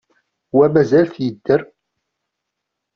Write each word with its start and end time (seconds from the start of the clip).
Wa 0.57 0.67
mazal-t 0.73 1.15
yedder. 1.23 1.61